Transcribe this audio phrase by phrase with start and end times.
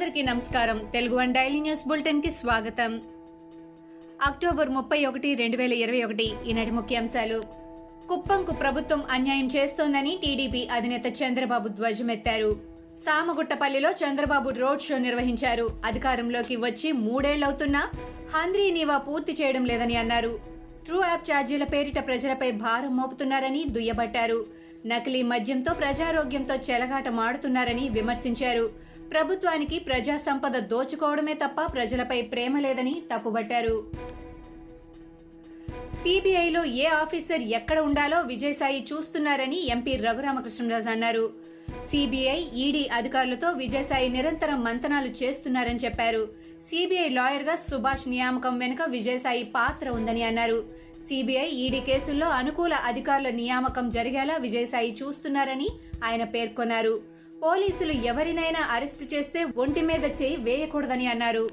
[0.00, 0.80] అందరికీ నమస్కారం.
[0.92, 3.00] Telugu one daily news బులెటిన్కి స్వాగతం.
[4.26, 7.44] అక్టోబర్ ముప్పై ఒకటి రెండు వేల ఇరవై ఒకటి ఈనాటి ముఖ్యాంశాలు.
[8.08, 12.52] కుప్పంకు ప్రభుత్వం అన్యాయం చేస్తోందని టీడీపీ అధినేత చంద్రబాబు ధ్వజమెత్తారు.
[13.06, 15.70] సామగుట్టపల్లిలో చంద్రబాబు రోడ్ షో నిర్వహించారు.
[15.84, 17.90] అధికారంలోకి వచ్చి మూడేళ్ళవుతున్నా
[18.34, 20.40] హంద్రీ నీవా పూర్తి చేయడం లేదని అన్నారు.
[20.86, 24.46] ట్రూ యాప్ ఛార్జీల పేరిట ప్రజలపై భారం మోపుతున్నారని దుయ్యబట్టారు.
[24.86, 28.89] నకిలీ మద్యంతో ప్రజారోగ్యంతో చెలగాట మాడుతున్నారని విమర్శించారు.
[29.10, 33.90] ప్రభుత్వానికి ప్రజా సంపద దోచుకోవడమే తప్ప ప్రజలపై ప్రేమ లేదని తప్పుబట్టారు.
[36.02, 41.32] సిబిఐలో ఏ ఆఫీసర్ ఎక్కడ ఉండాలో విజయసాయి చూస్తున్నారని ఎంపీ రఘురామకృష్ణరాజు అన్నారు.
[41.90, 46.28] సిబిఐ ఈడీ అధికారులతో విజయసాయి నిరంతరం మంతనాలు చేస్తున్నారని చెప్పారు.
[46.68, 50.68] సిబిఐ లాయర్గా సుభాష్ నియామకం వెనుక విజయసాయి పాత్ర ఉందని అన్నారు.
[51.08, 55.68] సిబిఐ ఈడీ కేసుల్లో అనుకూల అధికారుల నియామకం జరిగేలా విజయసాయి చూస్తున్నారని
[56.04, 57.19] ఆయన పేర్కొన్నారు.
[57.42, 61.48] పోలీసులు ఎవరినైనా అరెస్టు చేస్తే ఒంటి మీద చేయి వేయకూడదని అన్నారు.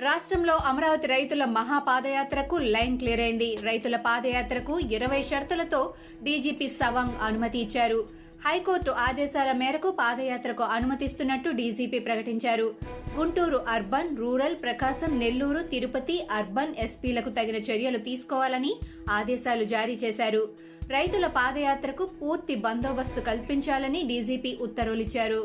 [0.00, 3.58] రాష్ట్రంలో అమరావతి రైతుల మహాపాదయాత్రకు లైన్ క్లియర్ అయింది.
[3.62, 8.08] రైతుల పాదయాత్రకు ఇరవై షరతులతో డీజీపీ సవాంగ్ అనుమతి ఇచ్చారు.
[8.46, 12.74] హైకోర్టు ఆదేశాల మేరకు పాదయాత్రకు అనుమతిస్తున్నట్టు డీజీపీ ప్రకటించారు.
[13.14, 18.76] Guntur urban rural Prakasam Nellore Tirupati urban ఎస్పీలకు తగిన చర్యలు తీసుకోవాలని
[19.10, 20.75] ఆదేశాలు జారీ చేశారు.
[20.90, 25.40] రైతుల పాదయాత్రకు పూర్తి బందోబస్తు కల్పించాలని డీజీపీ ఉత్తర్వులిచ్చారు.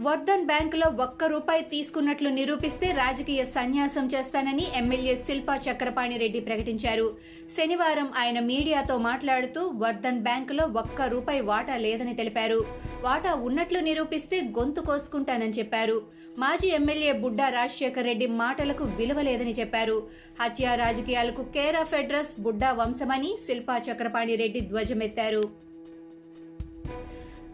[0.00, 7.16] వర్ధన్ బ్యాంకులో ఒక్క రూపాయి తీసుకున్నట్లు నిరూపిస్తే రాజకీయ సన్యాసం చేస్తానని ఎమ్మెల్యే శిల్పా చక్రపాణి రెడ్డి ప్రకటించారు.
[7.56, 12.64] శనివారం ఆయన మీడియాతో మాట్లాడుతూ వర్ధన్ బ్యాంకులో ఒక్క రూపాయి వాటా లేదని తెలిపారు.
[13.02, 16.02] వాటా ఉన్నట్లు నిరూపిస్తే గొంతు కోసుకుంటానని చెప్పారు.
[16.38, 20.08] మాజీ ఎమ్మెల్యే బుడ్డా రాజశేఖర్ రెడ్డి మాటలకు విలువ లేదని చెప్పారు.
[20.40, 25.44] హత్య రాజకీయాలకు కేర్ ఆఫ్ అడ్రస్ బుడ్డా వంశమని శిల్పా చక్రపాణి రెడ్డి ధ్వజమెత్తారు.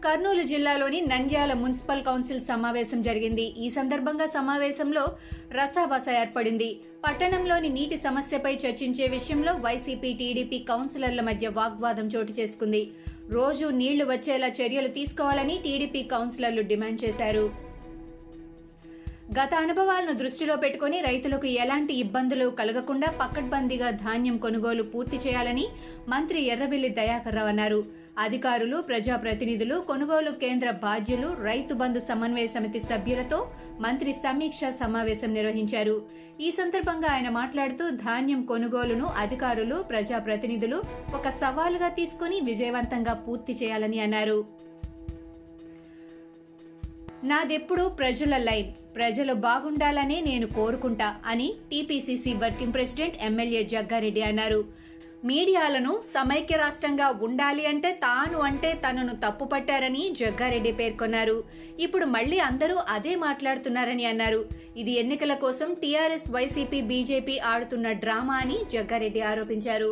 [0.05, 3.41] కర్నూలు జిల్లాలోని నంద్యాల మున్సిపల్ కౌన్సిల్ సమావేశం జరిగింది.
[3.41, 5.05] ఈ సందర్భంగా సమావేశంలో
[5.51, 6.69] రసాబస ఏర్పడింది.
[7.05, 12.83] పట్టణంలోని నీటి సమస్యపై చర్చించే విషయంలో వైసీపీ టీడీపీ కౌన్సిలర్ల మధ్య వాగ్వాదం చోటు చేసుకుంది.
[13.29, 17.70] రోజు నీళ్ళు వచ్చేలా చర్యలు తీసుకోవాలని టీడీపీ కౌన్సిలర్లు డిమాండ్ చేశారు.
[19.37, 25.65] గత అనుభవాలను దృష్టిలో పెట్టుకుని రైతులకు ఎలాంటి ఇబ్బందులు కలగకుండా పకడ్బందీగా ధాన్యం కొనుగోలు పూర్తి చేయాలని
[26.13, 27.77] మంత్రి ఎర్రబెల్లి దయాకర్ రావు అన్నారు.
[28.23, 33.39] అధికారులు ప్రజాప్రతినిధులు కొనుగోలు కేంద్ర బాధ్యులు రైతు బంధు సమన్వయ సమితి సభ్యులతో
[33.85, 35.95] మంత్రి సమీక్ష సమావేశం నిర్వహించారు.
[36.47, 40.79] ఈ సందర్భంగా ఆయన మాట్లాడుతూ ధాన్యం కొనుగోలును అధికారులు ప్రజాప్రతినిధులు
[41.19, 44.39] ఒక సవాలుగా తీసుకుని విజయవంతంగా పూర్తి చేయాలని అన్నారు.
[47.29, 54.61] నాదెప్పుడు ప్రజల లైన్ ప్రజలు బాగుండాలనే నేను కోరుకుంటా అని TPCC working president MLA Jaggareddy అన్నారు.
[55.29, 61.43] మీడియాలను సమైక్య రాష్ట్రంగా ఉండాలి అంటే తాను అంటే తనను తప్పుపట్టారని జగ్గారెడ్డి పేర్కొన్నారు.
[61.79, 64.41] ఇప్పుడు మళ్ళీ అందరూ అదే మాట్లాడుతున్నారని అన్నారు.
[64.77, 69.91] ఇది ఎన్నికల కోసం టీఆర్ఎస్ వైసీపీ బీజేపీ ఆడుతున్న డ్రామా అని జగ్గారెడ్డి ఆరోపించారు.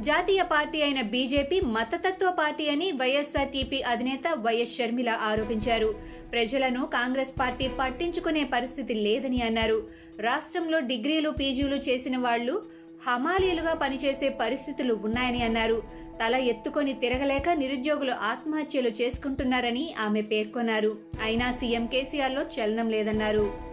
[0.00, 5.94] జాతీయ పార్టీ అయిన బీజేపీ మతతత్వ పార్టీ అని వైఎస్ఆర్టీపీ అధినేత వైఎస్ షర్మిల ఆరోపించారు.
[6.32, 9.88] ప్రజలను కాంగ్రెస్ పార్టీ పట్టించుకునే పరిస్థితి లేదని అన్నారు.
[10.20, 12.62] రాష్ట్రంలో డిగ్రీలు పీజీలు చేసిన వాళ్ళు
[13.06, 15.82] హమాలీలుగా పనిచేసే పరిస్థితులు ఉన్నాయని అన్నారు.
[16.20, 20.98] తల ఎత్తుకొని తిరగలేక నిరుద్యోగులు ఆత్మహత్యలు చేసుకుంటున్నారని ఆమె పేర్కొన్నారు.
[21.22, 23.71] అయినా సీఎం కేసీఆర్లో చలనం లేదన్నారు.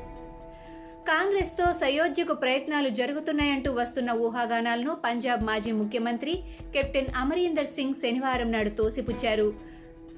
[1.07, 6.33] కాంగ్రెస్తో సయోధ్యకు ప్రయత్నాలు జరుగుతున్నాయంటూ వస్తున్న ఊహాగానాలను పంజాబ్ మాజీ ముఖ్యమంత్రి
[6.73, 9.53] కెప్టెన్ అమరీందర్ సింగ్ శనివారం నాడు తోసిపుచ్చారు.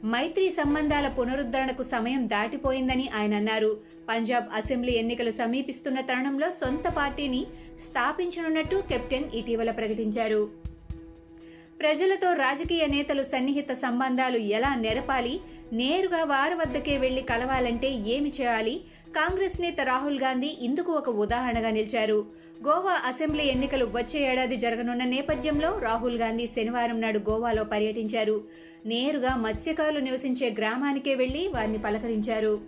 [0.05, 3.77] మైత్రి సంబంధాల పునరుద్ధరణకు సమయం దాటిపోయిందని ఆయన అన్నారు.
[4.09, 7.45] పంజాబ్ అసెంబ్లీ ఎన్నికలు సమీపిస్తున్న తరుణంలో సొంత పార్టీని
[7.89, 10.49] స్థాపించనున్నట్టు కెప్టెన్ ఇటీవల ప్రకటించారు.
[11.79, 15.41] ప్రజలతో రాజకీయ నేతలు సన్నిహిత సంబంధాలు ఎలా నెరపాలి
[15.73, 18.81] నేరుగా వారి వద్దకే వెళ్ళి కలవాలంటే ఏమి చేయాలి
[19.15, 22.25] కాంగ్రెస్ నేత రాహుల్ గాంధీ ఇందుకు ఒక ఉదాహరణగా నిలిచారు.
[22.67, 28.43] గోవా అసెంబ్లీ ఎన్నికలు వచ్చే ఏడాది జరగనున్న నేపథ్యంలో రాహుల్ గాంధీ శనివారం నాడు గోవాలో పర్యటించారు.
[28.85, 32.59] నేరుగా మత్స్యకారులు నివసించే గ్రామానికే వెళ్ళి వారిని పలకరించారు.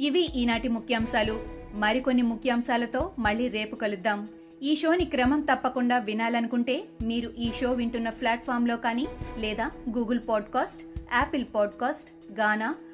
[0.00, 1.42] ఇవి ఈనాటి ముఖ్యాంశాలు.
[1.74, 4.28] మరికొన్ని ముఖ్యాంశాలతో మళ్ళీ రేపు కలుద్దాం.
[4.62, 9.06] ఈ షోని క్రమం తప్పకుండా వినాలనుకుంటే మీరు ఈ షో వింటున్న ప్లాట్ఫామ్లో కానీ
[9.38, 10.82] లేదా Google podcast
[11.12, 12.74] Apple podcast Gaana